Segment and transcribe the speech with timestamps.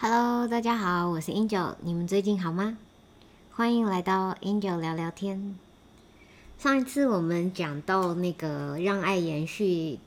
[0.00, 2.78] Hello，大家好，我是 Angel，你们最近好吗？
[3.50, 5.56] 欢迎来到 Angel 聊聊天。
[6.56, 9.98] 上一次我们讲到那个让爱延续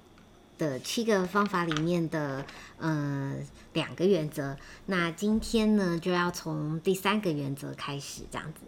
[0.57, 2.45] 的七个方法里面的
[2.77, 3.35] 呃
[3.73, 8.61] 两个原则，那今天呢就要从第三个原则开始这样子。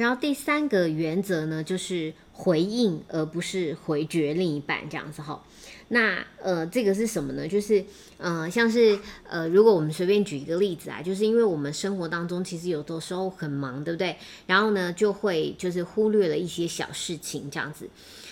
[0.00, 5.44] 然后第三个原则呢，就是回应而不是回绝另一半这样子哈。
[5.88, 7.46] 那呃，这个是什么呢？
[7.46, 7.84] 就是
[8.16, 8.98] 呃，像是
[9.28, 14.16] 呃，如果我们随便举一个例子啊，就是因为我们生活当中其实有的时候很忙，对不对？
[14.46, 17.86] 然后呢，就会就是忽略了一些小事情这样子。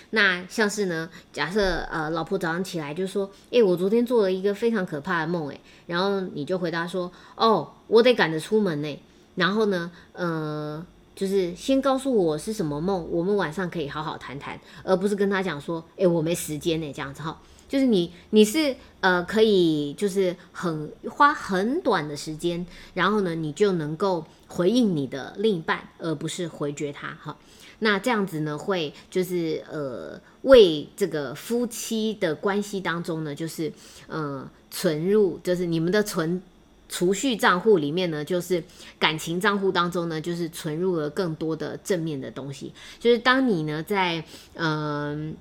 [0.09, 8.99] 那像是呢，假设呃，老婆早上起来就说：“诶，我昨天做了一个非常可怕的梦。”诶，然后你就回答说：“哦，我得赶着出门呢。”
[9.35, 10.83] 然后呢，呃。
[11.19, 17.37] 就是先告诉我是什么梦，我们晚上可以好好谈谈，而不是跟他讲说，哎，我没时间呢，这样子哈。
[17.67, 27.35] 就是你你是呃可以就是很花很短的时间，然后呢你就能够回应你的另一半，而不是回绝他哈。
[27.79, 33.69] 那这样子呢会就是呃为这个夫妻的关系当中呢，就是
[34.07, 36.41] 呃存入就是你们的存。
[36.89, 38.61] 储蓄账户里面呢，就是
[38.99, 42.73] 感情账户当中呢，就是存入了更多的正面的东西。
[42.99, 44.21] 就是当你呢在
[44.55, 45.33] 嗯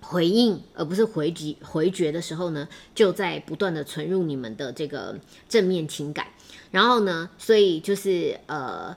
[0.00, 5.16] 回应而不是回击回绝的时候呢，就在不断的存入你们的这个
[5.48, 6.26] 正面情感。
[6.70, 8.96] 然后呢，所以就是呃。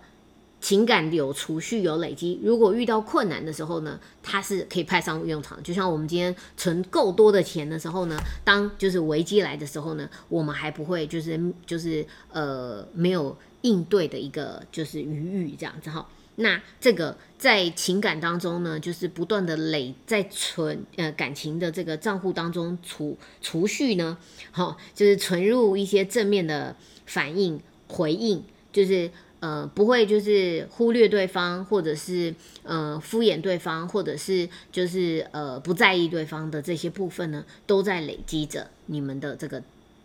[0.61, 5.61] 情感有储蓄有累积，如果遇到困难的时候呢，它是可以派上用场。
[5.63, 16.05] 就像我们今天存够多的钱的时候呢，当就是危机来的时候呢，我们还不会就是就是呃没有应对的一个就是余裕这样子哈。
[16.35, 24.17] 那这个在情感当中呢，就是不断的累在存呃感情的这个账户当中储储蓄呢，
[24.51, 28.43] 好就是存入一些正面的反应回应，
[28.73, 29.09] 就是。
[29.39, 39.61] 呃，不会就是忽略对方，或者是呃敷衍对方，或者是就是呃不在意对方的这些部分呢，都在累积着你们的这个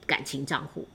[0.06, 0.86] 感情账户。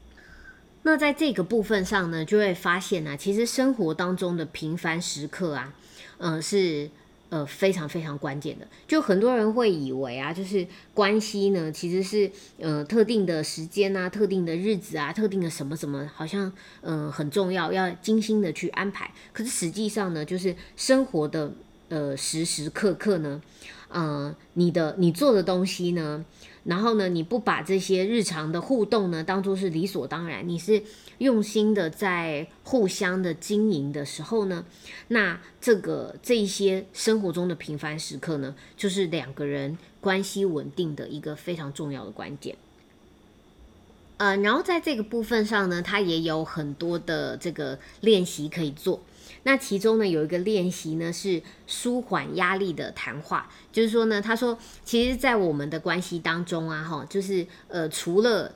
[0.83, 5.73] 那在这个部分上呢，就会发现啊，其实生活当中的平凡时刻啊，
[6.17, 6.89] 嗯是。
[7.29, 16.51] 呃，非常非常关键的，就很多人会以为啊，就是关系呢，其实是呃特定的时间啊、特定的日子啊、特定的什么什么，好像
[16.81, 19.13] 嗯很重要，要精心的去安排。
[19.31, 21.53] 可是实际上呢，就是生活的
[21.89, 23.39] 呃时时刻刻呢，
[23.89, 26.25] 嗯，你的你做的东西呢。
[26.65, 30.83] 然后呢，你不把这些日常的互动呢当做是理所当然，你是
[31.19, 34.65] 用心的在互相的经营的时候呢，
[35.09, 42.55] 那这个这一些生活中的平凡时刻呢，就是两个人关系稳定的一个非常重要的关键。
[44.17, 49.01] 呃，然后在这个部分上呢，它也有很多的这个练习可以做。
[49.43, 58.53] 那其中呢，有一个练习呢是舒缓压力的谈话，就是说呢，他说，其实，在我们的关系当中啊，哈，就是呃，除了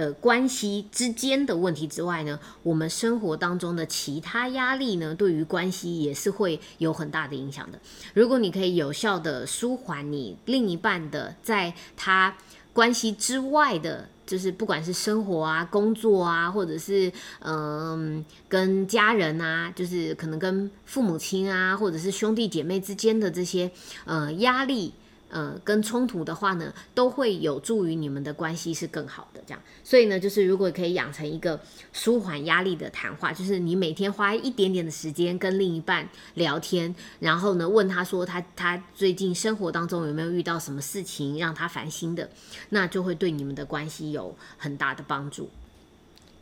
[0.00, 7.78] 呃关系之间的问题之外呢，我们生活当中的其他压力呢，对于关系也是会有很大的影响的。
[8.14, 12.36] 如果你可以有效的舒缓你另一半的在他
[12.72, 14.08] 关系之外的。
[14.30, 23.68] 就是不管是生活啊、工作啊，或者是嗯跟家人啊，就是可能跟父母亲啊，或者是兄弟姐妹之间的这些
[24.04, 24.94] 呃压力。
[25.30, 29.40] 呃，跟冲突的话呢，都会有助于你们的关系是更好的。
[29.46, 31.58] 这样，所以呢，就是如果可以养成一个
[31.92, 42.28] 舒缓压力的谈话，就是你每天花一点点的时间跟另一半聊天，然后呢，问他说他他最近生活当中有没有遇到什么事情让他烦心的，
[42.70, 45.48] 那就会对你们的关系有很大的帮助。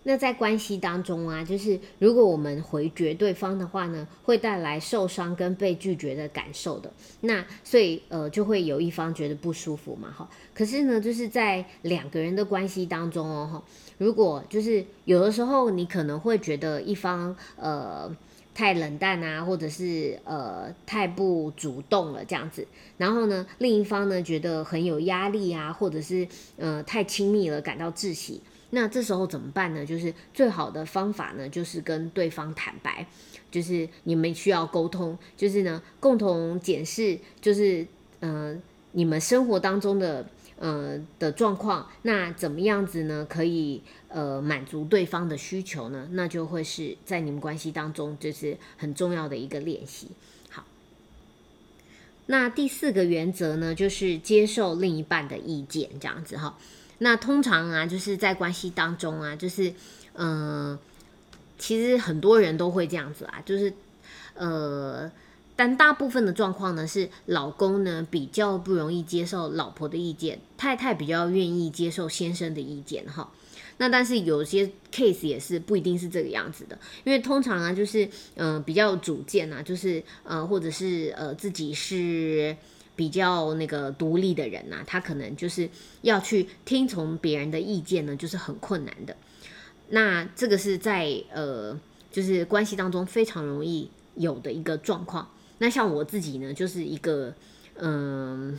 [0.04, 6.90] 那在关系当中啊，就是如果我们回绝对方的话呢，会带来受伤跟被拒绝的感受的。
[7.20, 10.28] 那所以呃，就会有一方觉得不舒服嘛，哈。
[10.54, 13.62] 可是呢，就是在两个人的关系当中哦，哈，
[13.98, 18.10] 如果就是有的时候你可能会觉得一方呃
[18.54, 22.66] 太冷淡啊，或者是呃太不主动了这样子，
[22.96, 28.40] 然后呢，另一方呢觉得很有压力啊，或者是呃太亲密了，感到窒息。
[28.70, 29.86] 那这时候怎么办呢？
[29.86, 33.06] 就是最好的方法呢，就是跟对方坦白，
[33.50, 37.86] 就是你们需要沟通，就是呢共同检视，就是
[38.20, 38.54] 呃
[38.92, 40.28] 你们生活当中的
[40.58, 43.26] 呃的状况，那怎么样子呢？
[43.26, 46.06] 可以呃满足对方的需求呢？
[46.12, 50.08] 那就会是在你们关系当中就是很重要的一个练习。
[50.50, 50.64] 好，
[52.26, 56.58] 那第四个原则呢，就是接受另一半的意见，这样子哈。
[56.98, 59.72] 那通常啊，就是在关系当中啊，就是
[60.14, 60.78] 嗯，
[61.58, 63.72] 其实很多人都会这样子啊，就是
[64.34, 65.10] 呃。
[65.60, 73.28] 但大部分的状况呢，是老公呢比较不容易接受老婆的意见，太太比较愿意接受先生的意见哈。
[73.78, 82.56] 那但是有些 case 也是不一定是这个样子的，因为通常啊就是嗯比较有主见啊，就是呃或者是呃自己是
[82.98, 85.70] 比较那个独立的人呐，他可能就是
[86.02, 89.16] 要去听从别人的意见呢，就是很困难的。
[89.90, 91.78] 那这个是在呃
[92.10, 95.30] 就是关系当中非常容易有的一个状况。
[95.58, 97.32] 那像我自己呢，就是一个，
[97.76, 98.58] 嗯，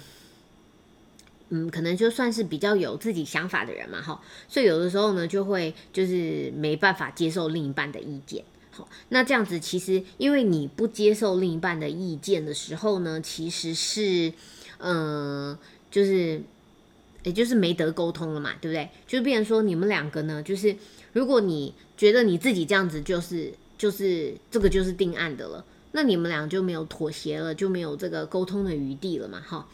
[1.49, 8.45] 嗯，可能就算是比较有自己想法的人嘛，哈，所以有的时候呢，就会就是没办法接受另一半的意见，
[9.09, 14.33] 那这样子其实，因为你不接受另一半的意见的时候呢，其实是，
[14.79, 15.57] 嗯，
[15.89, 16.41] 就是，
[17.23, 18.89] 也就是没得沟通了嘛，对不对？
[19.07, 20.75] 就变成说你们两个呢，就是
[21.13, 25.65] 如果你觉得你自己这样子就是就是这个就是定案的了。
[25.91, 29.41] 那你们俩就没有妥协了，就没有这个沟通的余地了嘛？
[29.41, 29.67] 哈，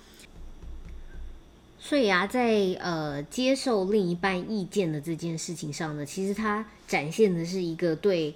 [1.78, 8.34] 所以啊，在呃接受另一半意见的这件事情上呢，其实它展现的是一个对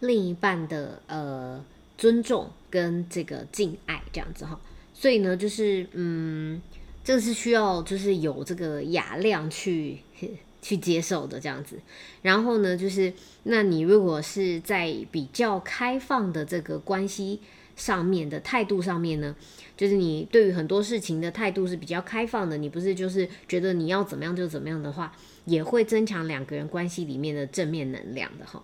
[0.00, 1.64] 另一半的呃
[1.96, 4.60] 尊重跟这个敬爱这样子哈。
[4.94, 6.60] 所以呢，就是嗯，
[7.04, 9.98] 这个是需要就是有这个雅量去。
[10.60, 11.78] 去接受的这样子，
[12.20, 13.12] 然后呢，就是
[13.44, 17.38] 那你如果是在比较开放的这个关系
[17.76, 19.36] 上面的态度上面呢，
[19.76, 28.60] 就是你对于很多事情的态度是比较开放的，你不是就是觉得你要怎么样就怎么样的话，也会增强两个人关系里面的正面能量的哈。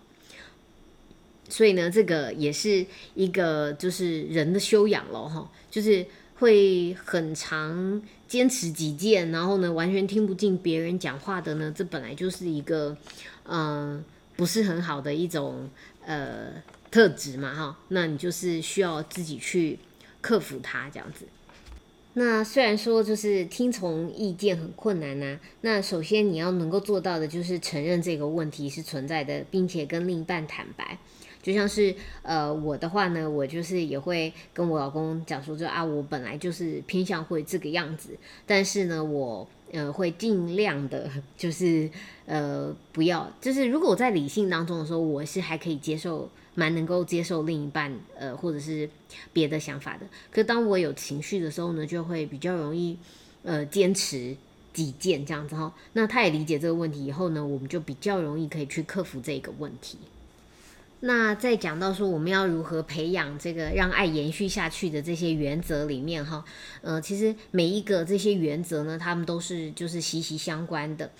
[1.48, 5.28] 所以呢，这个也是一个就是人的修养了。
[5.28, 6.06] 哈，就是
[6.36, 8.02] 会很长。
[8.26, 12.96] 坚持己见，然后呢，完全听不进别人讲话的呢，这本来就是一个，
[13.44, 14.02] 嗯，
[14.34, 15.70] 不是很好的一种
[16.04, 16.48] 呃
[16.90, 17.78] 特质嘛，哈。
[17.88, 19.78] 那你就是需要自己去
[20.20, 21.26] 克服它这样子。
[22.14, 30.98] 那虽然说就是听从意见很困难呐，那首先你要能够做到的就是承认这个问题是存在的，并且跟另一半坦白。
[31.44, 41.90] 就像是呃我的话呢，我就是也会跟我老公讲说，就啊我本来就是偏向会这个样子，但是呢我呃会尽量的，就是
[42.24, 48.88] 呃不要，就是如果我在理性当中的时候，我是还可以接受，蛮能够接受另一半呃或者是
[49.34, 50.06] 别的想法的。
[50.32, 52.96] 可当我有情绪的时候呢，就会比较容易
[53.42, 54.34] 呃坚持
[54.72, 55.74] 己见这样子哈。
[55.92, 59.98] 那他也理解这个问题以后呢，我们就比较容易可以去克服这个问题。
[61.00, 66.42] 那在讲到说我们要如何培养这个让爱延续下去的这些原则里面哈，
[66.80, 71.10] 呃，其实每一个这些原则呢，他们都是就是息息相关的。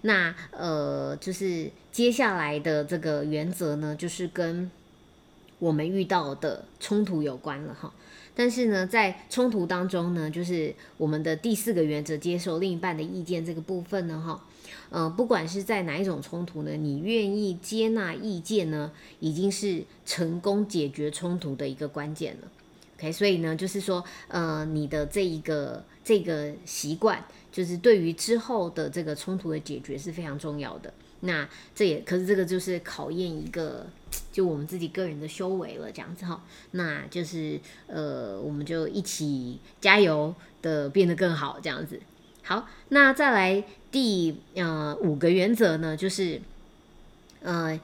[0.00, 4.70] 那呃，就是接下来的这个原则呢，就是跟
[5.58, 7.92] 我们遇到的冲突有关了哈。
[8.34, 14.42] 但是呢，在冲突当中呢，就是我们的第四个原则，接受另一半的意见这个部分呢，哈。
[14.90, 22.48] 呃，不管是在哪一种冲突呢，你愿意接纳意见呢，已经是成功解决冲突的一个关键了。
[22.98, 30.92] OK，所以呢，就是说，呃，你的这一个这个习惯，就是对于之后的这个冲突的解决是非常重要的。
[31.20, 33.86] 那这也可是这个就是考验一个，
[34.30, 36.44] 就我们自己个人的修为了，这样子哈。
[36.72, 41.98] 那就是呃，我们就一起加油的变得更好，这样子。
[42.42, 43.64] 好，那再来
[43.94, 46.40] 第呃五个原则呢，就是
[47.42, 47.80] 呃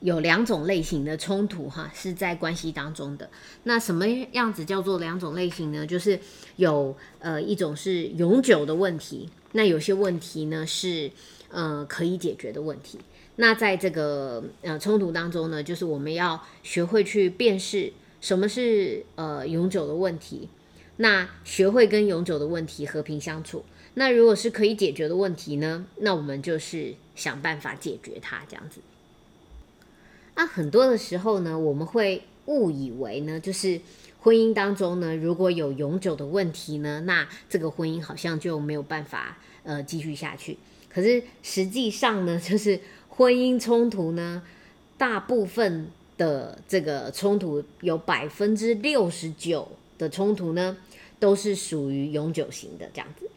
[0.00, 3.28] 有两种类型的冲突哈，是在关系当中的。
[3.64, 5.86] 那什么样子叫做两种类型呢？
[5.86, 6.18] 就是
[6.56, 11.10] 有呃一种是永久的问题，那有些问题呢是
[11.50, 12.98] 呃可以解决的问题。
[13.36, 20.48] 那在这个呃冲突当中呢，就是我们要学会去辨识什么是呃永久的问题，
[20.96, 23.62] 那学会跟永久的问题和平相处。
[23.94, 25.86] 那如果是可以解决的问题呢？
[25.98, 28.80] 那我们就是想办法解决它，这样子。
[30.36, 33.80] 那很多的时候呢，我们会误以为呢，就是
[34.20, 40.56] 婚姻当中呢，如果有永久的问题呢，那这个婚姻好像就没有办法呃继续下去。
[40.88, 44.42] 可是实际上呢，就是婚姻冲突呢，
[44.96, 49.68] 大部分的这个冲突有百分之六十九
[49.98, 50.76] 的冲突呢，
[51.18, 53.29] 都是属于永久型的这样子。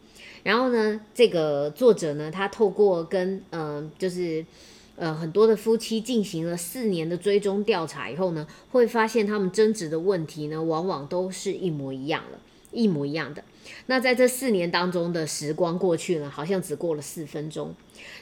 [0.44, 4.46] 然后呢，这个作者呢，他透过跟嗯，就是
[4.94, 12.38] 呃很多的夫妻进行了四年的追踪调查以后呢，会发现他们争执的问题呢，往往都是一模一样的。
[12.70, 13.44] 一模一样的。
[13.86, 17.72] 那在这四年当中的时光过去了，好像只过了四分钟。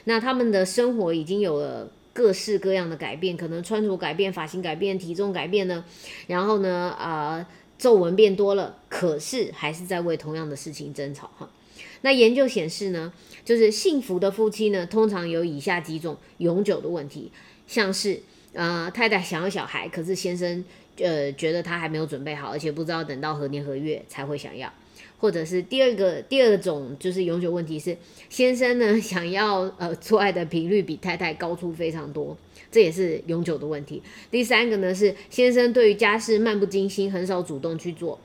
[0.03, 5.83] 那他们的生活已经有了各式各样的改变，可能穿着改变、发型改变、体重改变呢，
[6.27, 7.49] 然后呢，啊，
[7.79, 11.49] 皱纹变多了，可是还是在为同样的事情争吵哈。
[12.03, 13.11] 那研究显示呢，
[13.43, 17.31] 就是幸福的夫妻呢，通常有以下几种永久的问题，
[17.65, 18.21] 像是
[18.53, 20.63] 呃，太太想要小孩，可是先生
[20.99, 24.71] 呃觉得他还没有准备好，而且不知道等到何年何月才会想要。
[25.17, 27.97] 或者是第二个第二种就是永久问题是
[28.29, 32.37] 先生呢想要呃做爱的频率比太太高出非常多，
[32.69, 34.03] 这也是永久的问题。
[34.29, 38.19] 第三个呢是先生对于家事漫不经心，很少主动去做，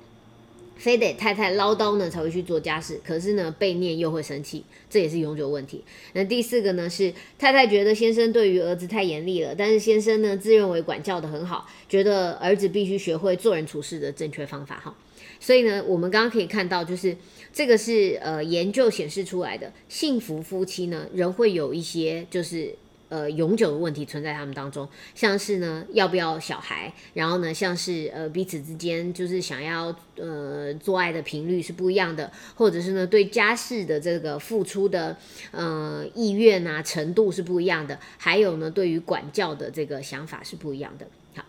[0.78, 5.84] 非得太太唠叨呢才会去做家事，可是呢被念又会生气，这也是永久问题。
[6.14, 14.96] 那第四个呢是太太觉得先生对于儿子太严厉了，但是先生呢自认为管教的很好，觉得儿子必须学会做人处事的正确方法哈。
[15.40, 17.16] 所以呢，我们刚刚可以看到，就是
[17.52, 22.74] 这个是呃研究显示出来的，幸福夫妻呢仍会有一些就是
[23.08, 35.16] 呃永久的问题存在他们当中，像是呢要不要小孩，然后呢像是呃彼此之间就是想要呃做爱的频率是不一样的，或者是呢对家事的这个付出的
[35.50, 41.06] 呃意愿啊程度是不一样的，还有呢对于管教的这个想法是不一样的。
[41.34, 41.44] 好。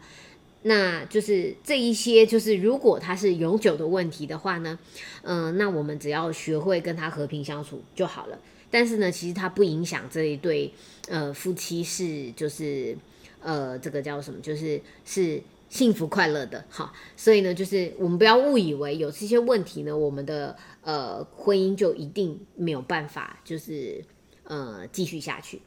[0.63, 4.77] 那就是这一些，就是如果他是永久的问题的话呢，
[5.21, 8.37] 嗯，那我们只要学会跟他和平相处就好了。
[8.71, 10.71] 但是呢，其实它不影响这一对
[11.07, 12.97] 呃夫妻是就是
[13.41, 16.93] 呃这个叫什么，就是是幸福快乐的哈。
[17.17, 24.03] 所以呢，就是我们不要误以为有这些问题呢，我们的呃婚姻就一定没有办法就是
[24.43, 25.61] 呃继续下去。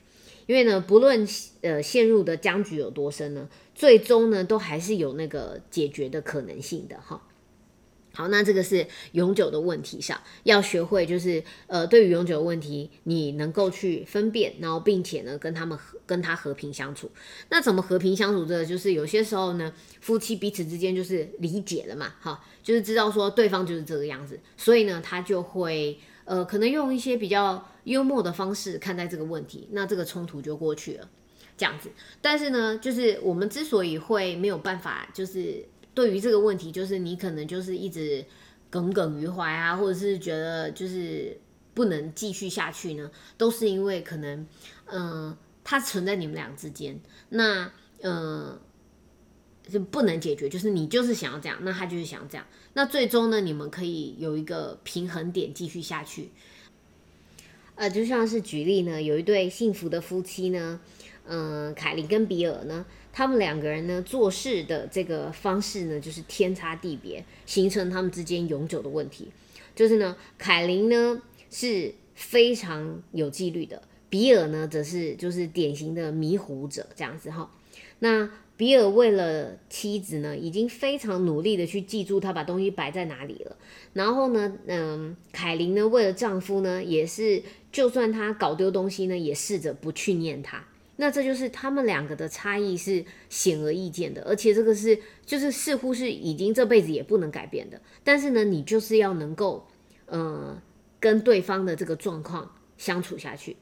[0.46, 1.26] 因为呢，不论
[1.60, 7.22] 呃陷入的僵局有多深呢，最终呢都还是有那个解决的可能性的哈。
[8.12, 17.10] 好，那这个是永久的问题上，要学会就是呃，对于永久的问题，你能够去分辨，然后并且呢跟他们跟他和平相处。
[17.48, 18.44] 那怎么和平相处？
[18.44, 25.98] 这就是有些时候呢，夫妻彼此之间就是理解了嘛，哈，就是知道说对方就是这个样子，所以呢他就会。
[26.24, 31.08] 呃，可能用一些比较幽默的方式看待这个问题，那这个冲突就过去了，
[31.56, 31.90] 这样子。
[32.20, 38.24] 但是呢，就是我们之所以会没有办法，就是对于这个问题，就是你可能就是一直
[38.70, 41.38] 耿耿于怀啊，或者是觉得就是
[41.74, 44.46] 不能继续下去呢，都是因为可能，
[44.86, 47.70] 嗯，它存在你们俩之间，那
[48.02, 48.58] 嗯，
[49.68, 52.46] 就不能解决，就是你就是想要这样，那他就是想要这样。
[52.74, 56.30] 那最终呢，你们可以有一个平衡点继续下去。
[57.74, 60.80] 呃，就像是举例呢，有一对幸福的夫妻呢，
[61.26, 69.28] 嗯，凯琳跟比尔呢，他们两个人呢做事的这个方式呢，就是天差地别，形成他们之间永久的问题。
[69.74, 77.50] 就是呢，凯琳呢是非常有纪律的，比尔呢则是就是典型的迷糊者这样子哈。
[77.98, 83.56] 那比尔为了妻子呢，已经非常努力的去记住他把东西摆在哪里了。
[83.92, 87.42] 然后呢，嗯，凯琳呢，为了丈夫呢，也是
[87.72, 90.64] 就算他搞丢东西呢，也试着不去念他。
[91.02, 97.80] 那这就是他们两个的差异是显而易见的，而且这个是就是似乎是已经这辈子也不能改变的。
[98.04, 99.66] 但是呢，你就是要能够，
[100.06, 100.56] 嗯，
[101.00, 103.56] 跟对方的这个状况相处下去。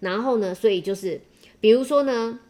[0.00, 1.20] 然后呢，所以就是
[1.60, 2.40] 比如说呢。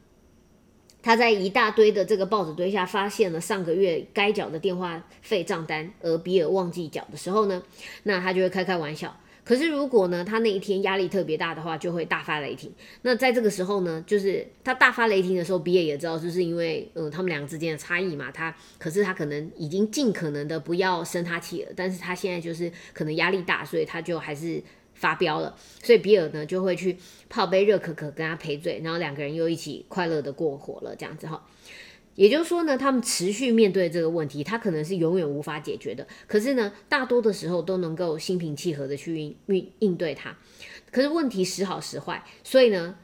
[1.02, 7.62] 他在一大堆的这个报纸堆下发现了上个月该缴的电话费账单，而比尔忘记缴的时候呢，
[8.02, 9.16] 那他就会开开玩笑。
[9.46, 12.72] 可是如果呢，他那一天压力特别大的话，就会大发雷霆。
[13.02, 18.32] 那在这个时候呢，就是他大发雷霆的时候，比尔也知道，就是因为嗯，他们两个之间的差异嘛。
[18.32, 24.60] 他可是他可能已经尽可能的不要生他气了，但是他现在就是可能压力大，所以他就还是。
[24.98, 26.96] 发飙了，所以比尔呢就会去
[27.28, 31.46] 泡杯热可可跟他赔罪，然后两个人又一起快乐的过活了，这样子哈。
[32.16, 40.36] 也就是说呢，他们持续面对这个问题，他可能是永远无法解决的，可是呢，大多的时候都能够心平气和的去应应应对它。
[40.90, 42.96] 可是问题时好时坏，所以呢，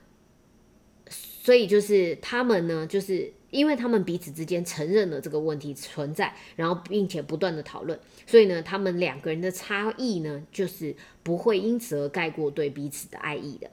[1.08, 3.32] 所以就是他们呢，就是。
[3.52, 13.68] 因为他们彼此之间承认了这个问题存在，然后并且不断的讨论，所以呢，他们两个人的差异呢，就是不会因此而盖过对彼此的爱意的。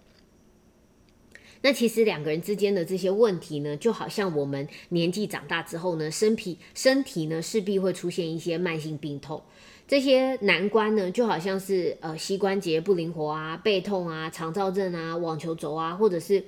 [1.62, 9.42] 那其实两个人之间的这些问题呢，就好像我们年纪长大之后呢，身体身体呢势必会出现一些慢性病痛，
[9.88, 16.44] 这些难关呢，就好像是呃膝关节不灵活啊、背痛啊、肠燥症啊、网球肘啊，或者是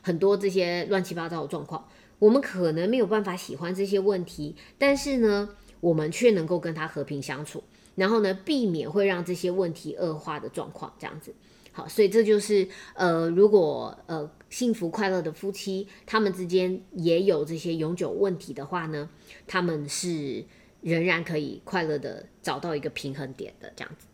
[0.00, 1.86] 很多这些乱七八糟的状况。
[2.18, 7.62] 我们可能没有办法喜欢这些问题，但是呢，我们却能够跟他和平相处。
[7.96, 11.34] 然后呢，避免会让这些问题恶化的状况，这样子。
[11.70, 19.10] 好，所以这就是呃，如果呃幸福快乐的夫妻，他们之间也有这些永久问题的话呢，
[19.48, 20.44] 他们是
[20.80, 24.06] 仍然可以快乐的找到一个平衡点的这样子。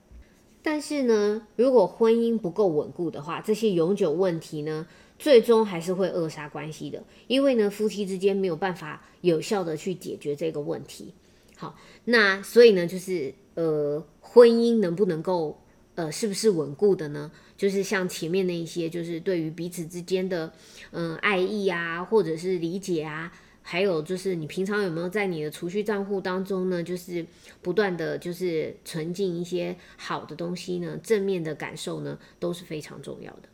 [0.62, 4.87] 但是呢，如果婚姻不够稳固的话，这些永久问题呢，
[5.18, 11.12] 最终还是会扼杀关系的，因为呢，夫妻之间没有办法有效的去解决这个问题。
[11.59, 15.60] 好，那所以呢，就是呃，婚姻能不能够
[16.00, 17.30] 呃，是不是稳固的呢？
[17.59, 20.50] 就是像前面那一些，就是对于彼此之间的
[20.92, 23.30] 嗯爱意啊，或者是理解啊，
[23.61, 27.26] 还有就是你平常有没有在你的储蓄账户当中呢，就是
[27.61, 33.50] 不断的就是存进一些好的东西呢，正面的感受呢，都是非常重要的。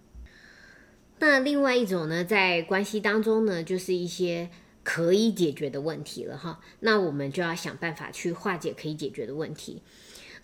[1.18, 4.48] 那另外一种呢，在关系当中呢，就是一些
[4.84, 9.82] 可以解决的问题了哈，那我们就要想办法去化解可以解决的问题。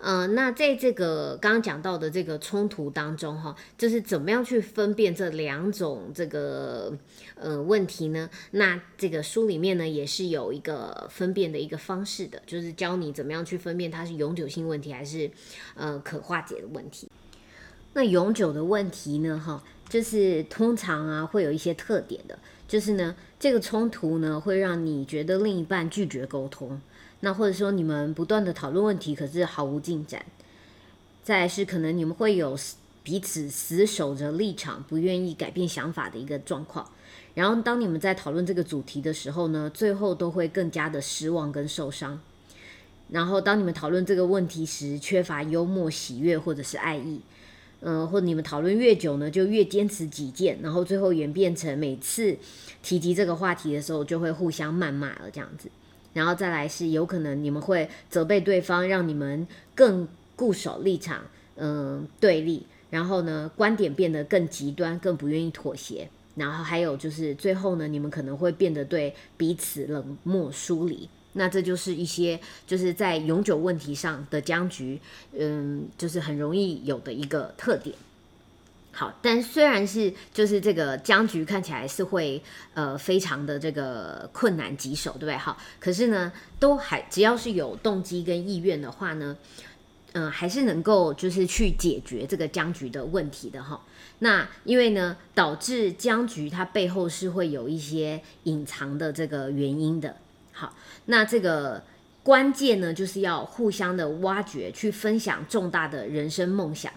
[0.04, 6.92] 嗯，那在这个刚刚讲到的这个冲突当中，哈，就是怎么样去分辨这两种这个
[7.36, 8.28] 呃问题呢？
[8.50, 15.30] 那这个书里面呢也是有一个分辨的一个方式的，就是教你怎么样去分辨它是永久性问题还是
[15.76, 17.08] 呃可化解的问题。
[17.94, 26.80] 那永久的问题呢，哈，就是通常啊会有一些特点的，就是呢这个冲突呢会让你觉得另一半拒绝沟通。
[27.24, 30.24] 那或者说你们不断的讨论问题，可是毫无进展。
[31.22, 32.58] 再是可能你们会有
[33.04, 36.90] 彼此死守着立场，不愿意改变想法的一个状况。
[37.34, 42.20] 然后当你们在讨论这个主题的时候呢，最后都会更加的失望跟受伤。
[43.08, 47.20] 然后当你们讨论这个问题时，缺乏幽默、喜悦或者是爱意。
[47.84, 52.36] 嗯，或者你们讨论越久呢，就越坚持己见，然后最后演变成每次
[52.82, 55.68] 提及这个话题的时候，就会互相谩骂了这样子。
[56.12, 61.22] 然后再来是有可能你们会责备对方，让你们更固守立场，
[61.56, 62.66] 嗯，对立。
[62.90, 66.08] 然后呢，观点变得更极端，更不愿意妥协。
[66.34, 71.08] 然后还有就是最后呢，你们可能会变得对彼此冷漠疏离。
[71.34, 75.00] 那这就是一些就是在永久问题上的僵局，
[75.34, 77.96] 嗯，就是很容易有的一个特点。
[78.94, 82.42] 好，但虽然是就是这个僵局看起来是会
[82.74, 85.36] 呃非常的这个困难棘手，对不对？
[85.36, 89.34] 好，可是呢，都还只要是有动机跟意愿的话呢，
[90.12, 93.80] 嗯，还是能够就是去解决这个僵局的问题的哈。
[94.18, 100.16] 那因为呢，导致僵局它背后是会有一些隐藏的这个原因的。
[100.52, 100.76] 好，
[101.06, 101.82] 那这个
[102.22, 106.92] 关键呢，就是要互相的挖掘，去分享重大的人生梦想。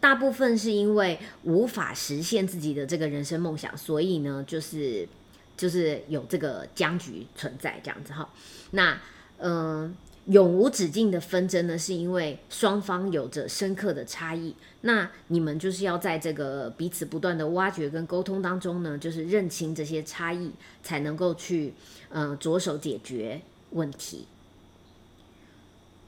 [0.00, 5.08] 大部分是因为无法实现自己的这个人生梦想，所以呢，就是
[5.56, 8.28] 就是有这个僵局存在这样子哈。
[8.70, 9.00] 那
[9.38, 9.94] 嗯，
[10.26, 14.54] 永无止境的纷争呢，是因为双方有着深刻的差异。
[14.82, 21.74] 那你们就是要在这个彼此不断的挖掘跟沟通当中呢，就是认清这些差异，才能够去
[22.10, 24.26] 嗯着手解决问题。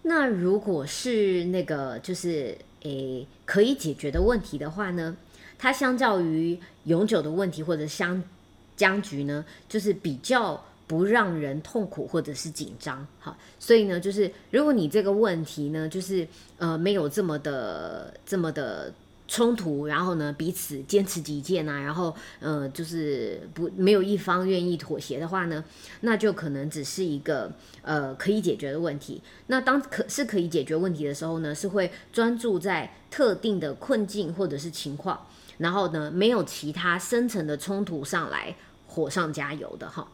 [0.03, 5.17] 那如果是那个就是诶可以解决的问题的话呢，
[5.59, 8.23] 它相较于永久的问题或者相
[8.77, 13.07] 僵局呢，就是比较不让人痛苦或者是紧张。
[13.19, 16.27] 好，所以呢，就是如果你这个问题呢，就是
[16.59, 18.93] 呃没有这么的这么的。
[19.33, 25.63] 冲突，然后呢，彼此坚持己见啊，然后呃，就是不没有一方愿意妥协的话呢，
[26.01, 29.23] 那就可能只是一个呃可以解决的问题。
[29.47, 35.25] 那当可是可以解决问题的时候呢，是会专注在特定的困境或者是情况，
[35.59, 38.57] 然后呢，没有其他深层的冲突上来
[38.89, 40.09] 火上加油的哈。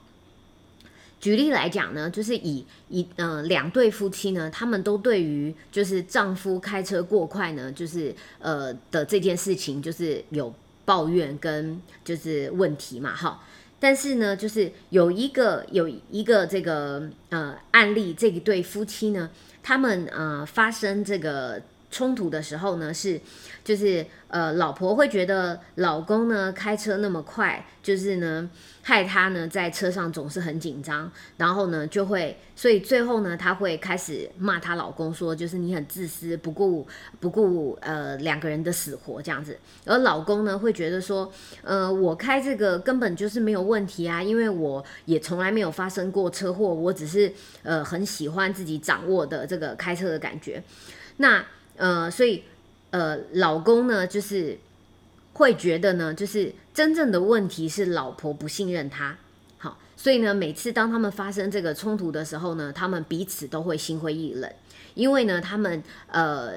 [1.21, 10.53] 举例来讲呢，就是以一呃两对夫妻呢，他们都对于就是丈夫开车过快呢，就是呃的这件事情，就是有
[10.85, 13.43] 抱怨跟就是问题嘛，哈。
[13.79, 19.31] 但是呢，就是有一个有一个这个呃案例，这一对夫妻呢，
[19.63, 21.63] 他们呃发生这个。
[21.91, 23.21] 冲突的时候呢，是
[23.65, 28.51] 就是呃，老婆会觉得老公呢开车那么快，就是呢
[28.83, 36.87] 害她呢在车上总是很紧张，然后呢就会，所以最后呢，她会开始骂她老公说，就是你很自私，不顾
[37.21, 39.57] 不顾呃两个人的死活这样子。
[39.85, 50.63] 而老公呢会觉得说，呃，我开这个根本就是没有问题啊，因为我也从来没有发生过车祸，我只是呃很喜欢自己掌握的这个开车的感觉，
[51.19, 51.45] 那。
[51.77, 52.43] 呃，所以，
[52.91, 54.59] 呃，老公呢，就是
[55.35, 59.17] 会觉得呢，就是真正的问题是老婆不信任他，
[59.59, 64.51] 好，所以呢，每次当他们发生这个冲突的时候呢，他们彼此都会心灰意冷，
[64.95, 66.55] 因为呢，他们呃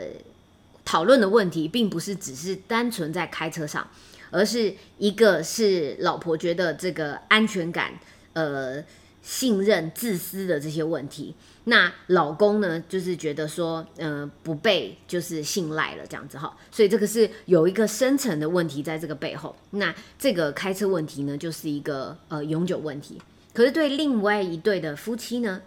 [0.83, 3.87] 讨论的问题并不是只是单纯在开车上，
[4.31, 7.93] 而是一个是老婆觉得这个安全感
[8.33, 8.83] 呃。
[9.21, 19.55] 信任、自私的这些问题，那老公呢，就是觉得说，嗯，不被就是信赖了这样子哈，所以这个是有一个深层的问题在这个背后。
[19.71, 23.21] 那这个开车问题呢，就是一个呃永久问题。
[23.53, 25.61] 可是对另外一对的夫妻呢？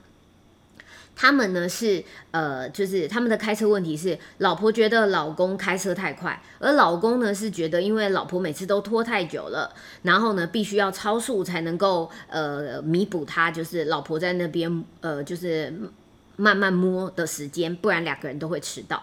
[1.15, 9.73] 他们呢是呃，就是他们的开车问题是，老婆觉得老公开车太快，而老公呢是觉得，因为老婆每次都拖太久了，
[10.03, 15.73] 然后呢必须要超速才能够呃弥补他，就是老婆在那边呃就是
[16.37, 19.03] 慢慢摸的时间，不然两个人都会迟到。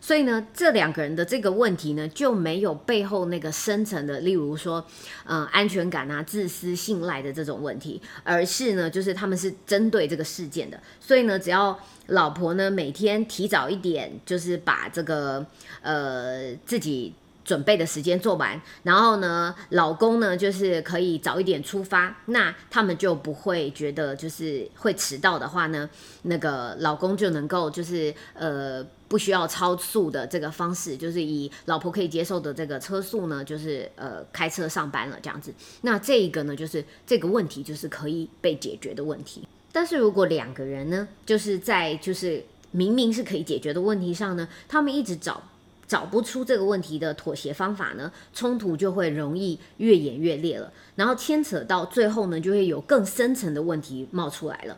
[0.00, 4.84] 所以呢，这两个人的这个问题呢，就没有背后那个深层的，例如说，
[5.24, 10.80] 嗯，安全感啊、自私、信赖的这种问题，而是呢，就是他们是针对这个事件的。
[11.00, 15.44] 所以呢，只要老婆呢每天提早一点，就是把这个
[15.82, 17.14] 呃自己。
[17.44, 25.88] 准备的时间做完，然后呢，老公呢就是可以早一点出发，那他们就不会觉得就是会迟到的话呢，
[26.24, 35.52] 那个老公就能够就是呃不需要超速的这个方式，就是以老婆可以接受的这个车速呢，就是呃开车上班了这样子。
[35.80, 39.42] 那这一个呢，就是这个问题就是可以被解决的问题。
[39.72, 45.42] 但是如果两个人呢，就是在就是明明是可以解决的问题上呢，他们一直找。
[45.88, 54.76] 找不出这个问题的妥协方法呢，冲突就会容易越演越烈了，然后牵扯到最后呢，就会有更深层的问题冒出来了。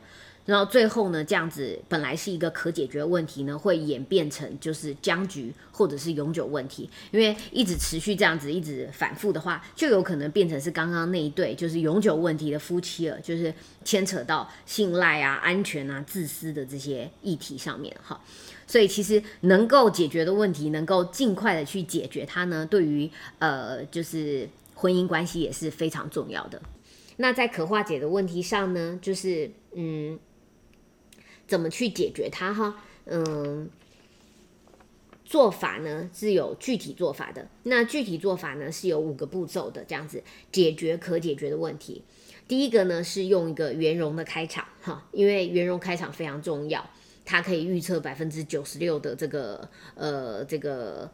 [0.51, 6.91] 然后最后呢，这样子本来是一个可解决的问题呢，会演变成就是僵局或者是永久问题。
[7.13, 18.21] 因为一直持续这样子，一直反复的话，就有可能变成是刚刚那一对就是永久问题的夫妻了，就是牵扯到信赖啊、安全啊、自私的这些议题上面哈。
[18.67, 23.09] 所以其实能够解决的问题，能够尽快的去解决它呢，对于
[23.39, 26.61] 呃就是婚姻关系也是非常重要的。
[27.19, 30.19] 那在可化解的问题上呢，就是嗯。
[31.51, 32.81] 怎么去解决它哈？
[33.07, 33.69] 嗯，
[35.25, 37.49] 做法呢是有具体做法的。
[37.65, 42.05] 那具体做法呢是有五个步骤的，这样子解决可解决的问题。
[42.47, 46.89] 第一个呢是用一个圆融的开场哈，因为圆融开场非常重要，
[47.25, 51.11] 它可以预测百分之九十六的这个呃这个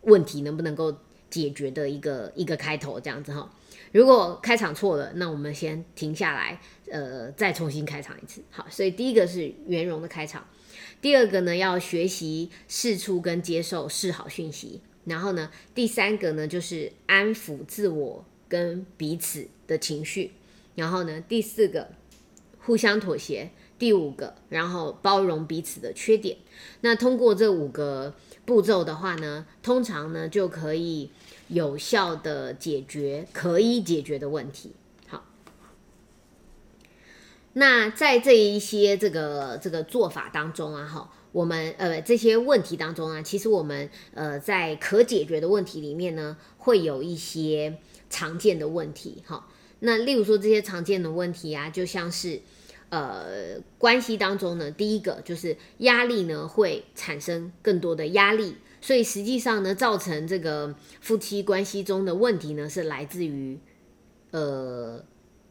[0.00, 0.92] 问题能不能够
[1.30, 3.48] 解决的一个一个开头这样子哈。
[3.92, 6.58] 如果开场错了，那我们先停下来，
[6.92, 8.42] 呃，再重新开场一次。
[8.50, 10.46] 好，所以第一个是圆融的开场，
[11.00, 20.32] 第二个呢要学习试出跟接受示好讯息，然后呢，第三个呢就是安抚自我跟彼此的情绪，
[20.74, 21.88] 然后呢，第四个
[22.58, 26.36] 互相妥协，第五个然后包容彼此的缺点。
[26.82, 31.10] 那通过这五个步骤的话呢，通常呢就可以。
[31.48, 34.70] 有效的解决可以解决的问题。
[37.54, 49.22] 那在这一些这个这个做法当中啊，哈，我们呃这些问题当中啊，其实我们呃在可解决的问题里面呢，会有一些常见的问题。
[49.26, 49.46] 哈，
[49.80, 52.40] 那例如说这些常见的问题啊，就像是
[52.88, 58.56] 呃关系当中呢，第一个就是压力呢会产生更多的压力。
[58.80, 63.56] 所以实际上呢，造成这个夫妻关系中的问题呢，是来自于，
[64.32, 65.04] 呃，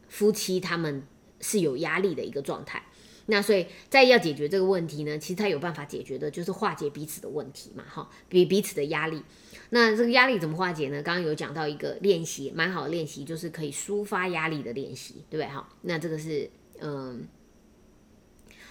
[0.08, 1.02] 夫妻他们
[1.42, 2.82] 是有压力的一个状态。
[3.26, 9.22] 那所以在要解决这个问题呢，其实他有办法解决的，就是化解彼此的问题嘛，哈，比彼此的压力。
[9.70, 11.00] 那这个压力怎么化解呢？
[11.02, 15.46] 刚刚有讲到一个练习，蛮好的练习，就是可以抒发压力的练习，对不对？
[15.46, 16.50] 哈，那这个是
[16.80, 17.26] 嗯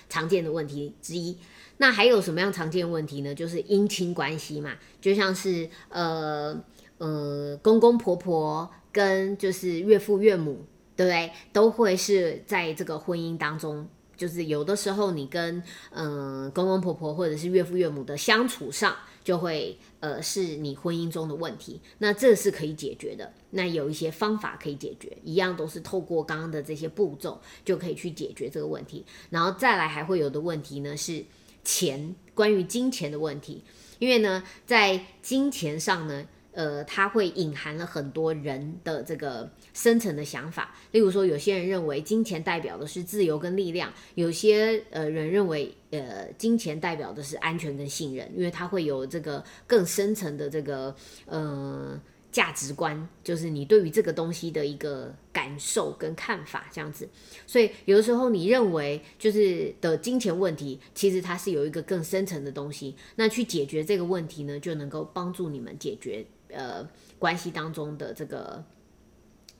[0.10, 1.38] 常见的问题之一。
[1.78, 3.34] 那还有什么样常见问题呢？
[3.34, 6.62] 就是姻亲关系嘛，就像是呃
[6.98, 10.66] 呃公公婆婆跟就是岳父岳母，
[11.02, 11.32] 对不对？
[11.52, 21.82] 都会是在这个婚姻当中，就是有的时候你跟嗯公公婆婆或者是岳父岳母的相处上，就会呃是你婚姻中的问题。
[21.98, 23.34] 那这是可以解决的。
[23.50, 29.06] 那有一些方法可以解决，一样都是透过刚刚的这些步骤就可以去解决这个问题。
[29.30, 31.26] 然后再来还会有的问题呢是。
[31.64, 33.64] 钱，关于金钱的问题，
[34.00, 40.76] 因为呢，在金钱上呢，呃，它会隐含了很多人的这个深层的想法。
[40.92, 50.94] 例如说，有些人认为金钱代表的是自由跟力量，有些呃人认为，呃，金钱代表的是安全跟信任，因为它会有这个更深层的这个
[51.26, 52.00] 呃
[52.32, 57.08] 价值观，就是你对于这个东西的一个感受跟看法这样子。
[57.46, 62.96] 所以有的时候你认为就是的金钱问题，其实它是有一个更深层的东西。
[63.16, 66.88] 那去解决这个问题呢，就能够帮助你们解决呃
[67.18, 68.64] 关系当中的这个。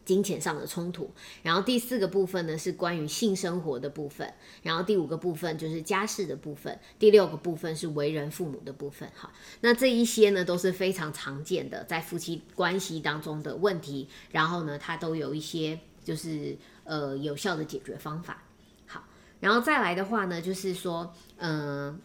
[0.04, 1.10] 金钱上的冲突，
[1.44, 9.08] 然后第四个部分呢是关于性生活的部分，然后第五个部分就是家事的部分，第六个部分是为人父母的部分。
[9.16, 18.44] 哈，那这一些呢都是非常常见的在夫妻关系当中的问题，然后呢它都有一些就是呃有效的解决方法。
[18.88, 19.04] 好，
[19.40, 22.02] 然后再来的话呢就是说，嗯。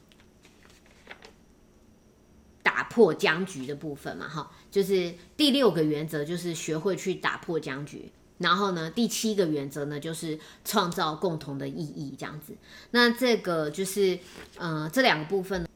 [2.62, 8.12] 打破僵局的部分嘛，哈，就是第六个原则，就是学会去打破僵局。
[8.36, 12.52] 然后呢，第七个原则呢，就是创造共同的意义，这样子。
[12.90, 14.18] 那这个就是，
[14.58, 15.66] 呃，这两个部分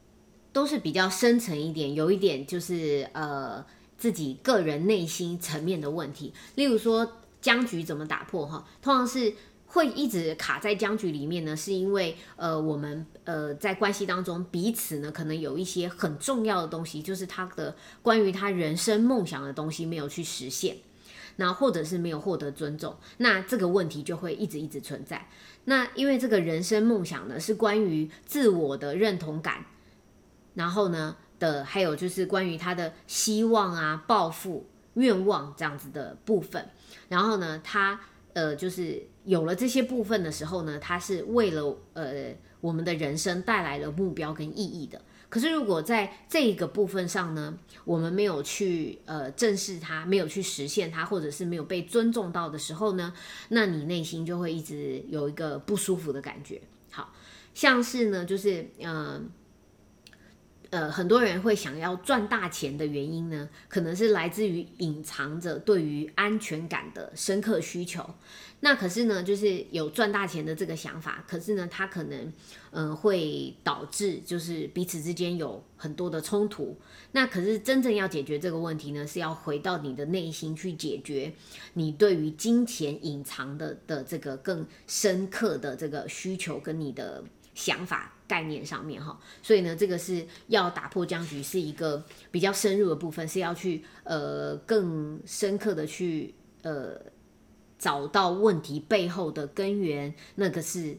[0.53, 3.65] 都是比较深层一点，有一点就是呃
[3.97, 6.31] 自己个人内心层面的问题。
[6.53, 9.33] 例如说僵局怎么打破，哈，通常是。
[9.73, 20.75] 会一直卡在僵局里面呢，是因为呃，我们呃在关系当中彼此呢，可能有一些很重要的东西，就是他的关于他人生梦想的东西没有去实现，
[21.37, 25.29] 那或者是没有获得尊重，那这个问题就会一直一直存在。
[25.63, 29.65] 那因为这个人生梦想呢，是关于自我的认同感，
[30.55, 36.69] 然后呢的还有就是关于他的希望啊、抱负、愿望这样子的部分，
[37.07, 38.01] 然后呢他。
[38.33, 45.01] 呃，就是有了这些部分的时候呢，它是为了呃我们的人生带来了目标跟意义的。
[45.29, 53.13] 可是如果在这个部分上呢，我们没有去呃正视它，没有去实现它，或者是没有被尊重到的时候呢，
[53.49, 56.61] 那你内心就会一直有一个不舒服的感觉。
[56.89, 57.13] 好
[57.53, 59.29] 像是呢，就是嗯。
[60.71, 68.03] 呃很多人会想要赚大钱的原因呢，可能是来自于隐藏着对于安全感的深刻需求。
[68.63, 72.31] 那可是呢，就是有赚大钱的这个想法，可是呢，它可能
[72.69, 76.77] 嗯会导致就是彼此之间有很多的冲突。
[77.13, 81.33] 那可是真正要解决这个问题呢，是要回到你的内心去解决
[81.73, 87.23] 你对于金钱隐藏的的这个更深刻的这个需求跟你的
[87.53, 88.13] 想法。
[88.31, 96.97] 概念上面哈，所以呢，这个是要打破僵局，是一个比较深入的部分，是要去呃更深刻的去呃
[97.77, 100.97] 找到问题背后的根源，那个是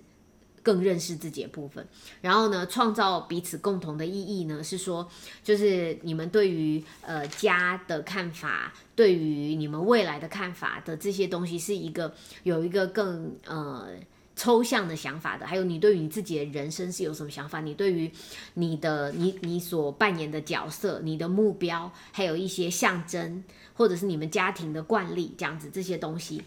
[0.63, 1.89] 更认识自己的部分。
[2.21, 5.09] 然后呢，创造彼此共同的意义呢，是说
[5.43, 12.13] 就是你们对于呃家的看法，对于你们未来的看法的这些东西，是一个
[12.43, 13.89] 有一个更呃。
[14.35, 17.61] 抽象的想法的，还有你对于你自己的人生是有什么想法？
[17.61, 18.11] 你对于
[18.55, 26.43] 你的你你所扮演的角色、你的目标，还有一些象征，或者是你们家庭的惯例，这样子这些东西，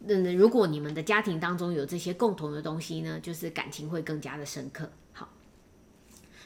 [0.00, 4.90] 那，如果你们的家庭当中有这些共同的东西呢，就是感情会更加的深刻。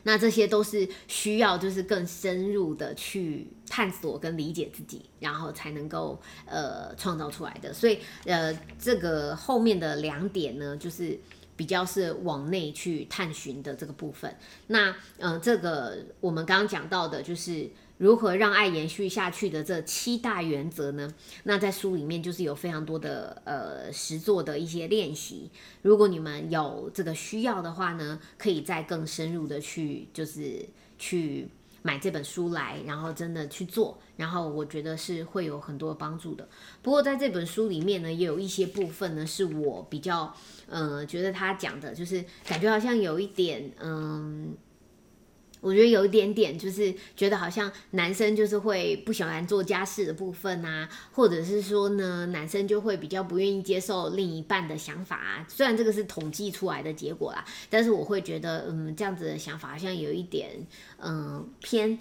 [0.06, 7.72] 那这些都是需要，就是更深入的去探索跟理解自己，然后才能够呃创造出来的。
[7.72, 11.18] 所以呃，这个后面的两点呢，就是
[11.56, 14.36] 比较是往内去探寻的这个部分。
[14.66, 17.70] 那嗯，这个我们刚刚讲到的，就是。
[17.98, 21.10] 如何让爱延续下去的这七大原则呢？
[21.44, 25.50] 那在书里面就是有非常多的呃实作的一些练习。
[25.80, 31.48] 如果你们有这个需要的话呢，可以再更深入的去就是去
[31.86, 33.96] 买这本书来，然后真的去做。
[34.16, 36.48] 然后我觉得是会有很多帮助的。
[36.82, 40.34] 不过在这本书里面呢，也有一些部分呢是我比较
[40.68, 44.56] 呃觉得他讲的，就是感觉好像有一点嗯。
[45.60, 55.46] 我觉得有一点点，就是觉得好像男生就是会不喜欢做家事的部分啊，或者是说呢，男生就会比较不愿意接受另一半的想法啊。
[55.48, 60.50] 虽然这个是统计出来的结果啦，但是我会觉得，嗯，这样子的想法好像有一点，
[60.98, 61.98] 嗯，偏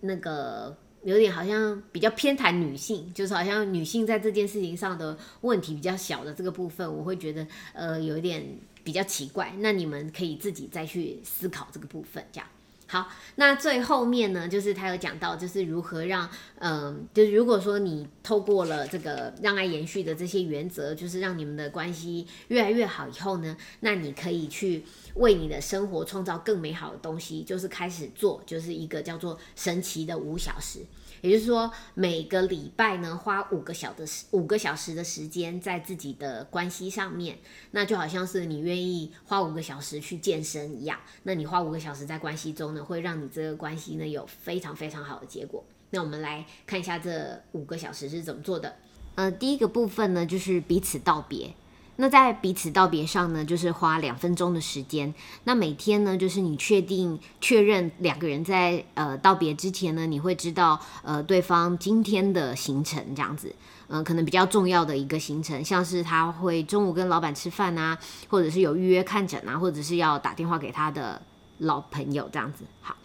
[0.00, 8.44] 那个，有点好像比较偏袒女性，就是好像女性在这件事情上的问题比较小的这个部分，我会觉得，呃，有一点
[8.82, 9.52] 比较奇怪。
[9.58, 12.48] 那你们可以自己再去思考这个部分，这样。
[12.92, 16.28] 好，那最后面呢，就是他有讲到，就是如何让，
[16.58, 30.80] 嗯，就是如果说你透过了这个让爱延续的这些原则，就是让你们的关系越来越好以后呢，那你可以去为你的生活创造更美好的东西，就是开始做，就是一个叫做神奇的五小时。
[31.22, 37.38] 也就是说，每个礼拜呢，花五个小的时五个小时的时间在自己的关系上面，
[37.70, 40.98] 那就好像是你愿意花五个小时去健身一样。
[41.22, 45.64] 那你花五个小时在关系中呢，会让你这个关系呢有非常非常好的结果。
[45.90, 48.74] 那我们来看一下这五个小时是怎么做的。
[49.14, 51.54] 呃，第一个部分呢，就是彼此道别。
[51.96, 55.12] 那在彼此道别上呢，就是花两分钟的时间。
[55.44, 63.54] 那每天呢，就是你确定确认两个人在呃道别之前呢，你会知道呃对方今天的行程这样子。
[63.88, 71.20] 嗯，可能比较重要的一个行程，像是他会中午跟老板吃饭啊，或者是有预约看诊啊，或者是要打电话给他的
[71.58, 72.64] 老朋友这样子。
[72.80, 72.96] 好，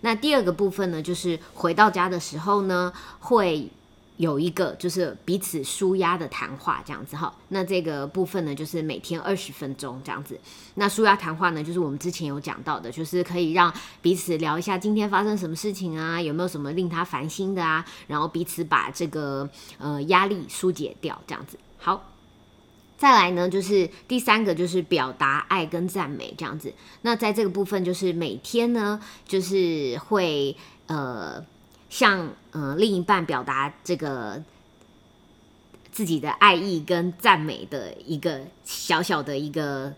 [0.00, 3.70] 那第二个部分呢，就是回到家的时候呢，会。
[4.20, 7.34] 有一个就是彼此舒压的谈话，这样子哈。
[7.48, 10.38] 那这个部分呢，就是每天二十分钟这样子。
[10.74, 21.58] 那舒压谈话呢，就是我们之前有讲到的，就是可以让彼此聊一下今天发生什么事情啊，有没有什么令他烦心的啊，然后彼此把这个呃压力疏解掉，这样子。
[21.78, 22.12] 好，
[22.98, 26.74] 再来呢，就是第三个就是表达爱跟赞美这样子。
[27.00, 30.54] 那在这个部分，就是每天呢，就是会
[30.88, 31.42] 呃。
[31.90, 34.42] 向呃另一半表达这个
[35.92, 39.92] 自己的爱意跟赞美的一个小小的一个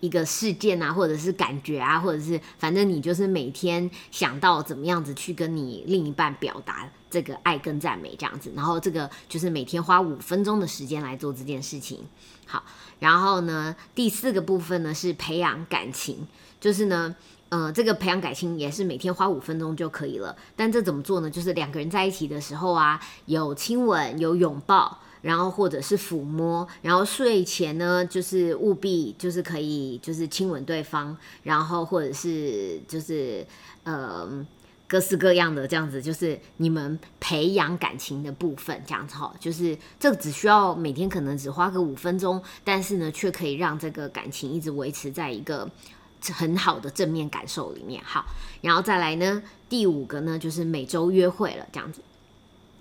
[0.00, 12.00] 一个事件啊，或者是感觉啊，或者是反正你就是每天想到怎么样子去跟你另一半表达这个爱跟赞美这样子，然后这个就是每天花五分钟的时间来做这件事情。
[12.44, 12.64] 好，
[12.98, 16.26] 然后呢第四个部分呢是培养感情，
[16.60, 17.14] 就是呢。
[17.56, 20.36] 呃，这个培养感情也是每天花五分钟就可以了。
[20.54, 21.30] 但这怎么做呢？
[21.30, 33.46] 就是两个人在一起的时候啊，有亲吻，有拥抱，然后或者是抚摸，然后睡前呢，就是务必就是可以就是亲吻对方，然后或者是就是
[33.84, 34.28] 呃
[34.86, 39.32] 各式各样的这样子，就是你们培养感情的部分这样子哈。
[39.40, 45.70] 就是这只需要每天可能只花个五分钟，但是呢，却可以让这个感情一直维持在一个。
[46.32, 48.26] 很好的正面感受里面，好，
[48.60, 52.00] 然后再来呢，第五个呢就是每周约会了这样子。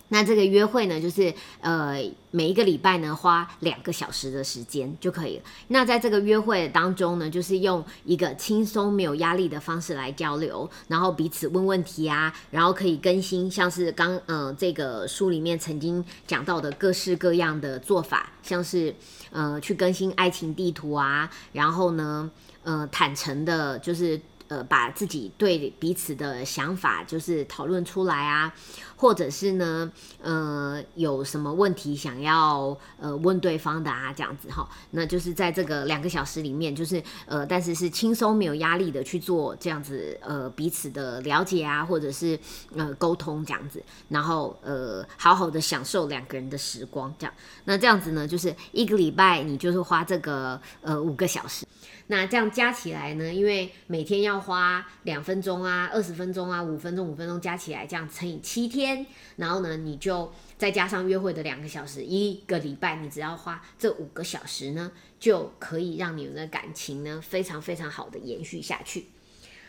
[0.10, 5.44] 那这个约会呢，就是呃每一个礼拜呢花两个小时的时间就可以了。
[5.70, 18.94] 那在这个约会当中呢，就是用一个轻松没有压力的方式来交流，然后彼此问问题啊，然后可以更新像是刚呃这个书里面曾经讲到的各式各样的做法，像是
[19.32, 22.30] 呃去更新爱情地图啊，然后呢。
[22.66, 28.54] 呃，坦诚的，就是呃，把自己对彼此的想法就是讨论出来啊，
[28.96, 42.40] 或者是呢，呃，有什么问题想要呃问对方的啊，这样子哈，那就是在这个两个小时里面，就是呃，但是是轻松没有压力的去做这样子呃彼此的了解啊，或者是
[42.76, 51.65] 呃沟通这样子，然后呃好好的享受两个人的时光这样，那这样子呢，就是一个礼拜你就是花这个呃五个小时。
[52.08, 53.34] 那这样加起来呢？
[53.34, 59.06] 因为每天要花两分钟啊、二十分钟啊、五分钟、五分钟加起来，这样乘以七天，
[59.38, 69.08] 然后呢，你就再加上约会的两个小时，一个礼拜你只要花这五个小时呢，就可以让你们的感情呢非常非常好的延续下去。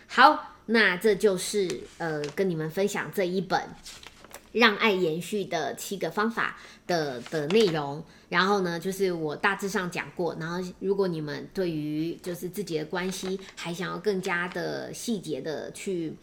[0.06, 3.60] 好，那这就是呃跟你们分享这一本
[4.58, 8.02] 让爱延续的七个方法的的内容。
[8.28, 10.34] 然后呢，就是我大致上讲过。
[10.40, 16.14] 然后，如果你们对于就是自己的关系还想要更加的细节的去。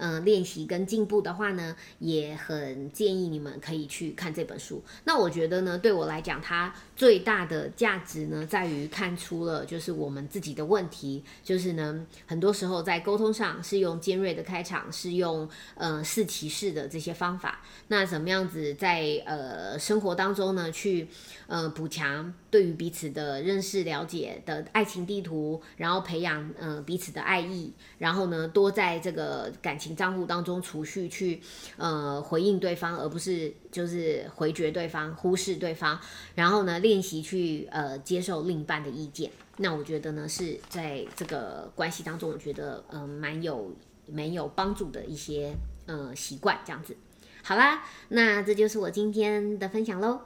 [0.00, 4.82] 嗯，练习跟进步的话呢，也很建议你们可以去看这本书。
[5.04, 17.60] 那我觉得呢，对我来讲，它最大的价值呢，在于看出了就是我们自己的问题，就是呢，很多时候在沟通上是用尖锐的开场，是用呃四骑士的这些方法。
[17.88, 21.08] 那怎么样子在呃生活当中呢，去
[21.46, 29.90] 呃补强对于彼此的认识了解的爱情地图，然后培养呃彼此的爱意，然后呢，多在这个感情。
[30.00, 31.38] 账户当中储蓄去，
[31.76, 36.00] 呃，回应对方，而不是就是回绝对方、忽视对方。
[36.34, 39.30] 然后呢，练习去呃接受另一半的意见。
[39.58, 43.74] 那我觉得呢，是在这个关系当中，我觉得呃蛮有
[44.06, 45.52] 蛮有帮助的一些
[45.84, 46.58] 呃习惯。
[46.64, 46.96] 这样子，
[47.42, 50.20] 好啦，那这就是我今天的分享喽。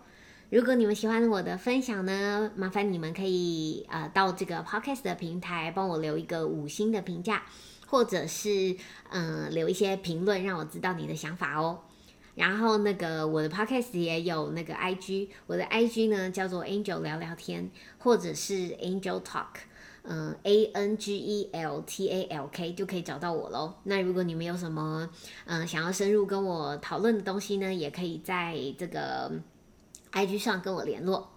[0.55, 7.43] 如果你们喜欢我的分享呢，麻烦你们可以呃到这个 podcast 的平台帮我留一个五星的评价。
[7.87, 8.77] 或者是
[9.11, 11.81] 嗯留一些评论，让我知道你的想法哦。
[12.37, 17.69] 然后那个我的 podcast 也有那个 IG，我的 IG 呢叫做 Angel 聊聊天，
[17.99, 19.57] 或者是 Angel Talk，
[20.03, 23.75] 嗯 A N G E L T A L K 就可以找到我喽。
[23.85, 25.11] 那如果你们有什么
[25.47, 29.31] 嗯想要深入跟我讨论的东西呢，也可以在这个
[30.15, 31.31] IG 上跟我联络。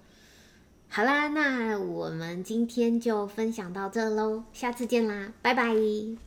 [0.89, 6.26] 好啦，那我们今天就分享到这喽，下次见啦，拜拜。